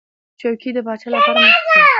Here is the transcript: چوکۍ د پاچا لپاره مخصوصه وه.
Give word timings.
چوکۍ 0.39 0.69
د 0.75 0.79
پاچا 0.85 1.07
لپاره 1.15 1.39
مخصوصه 1.43 1.75
وه. 1.81 1.87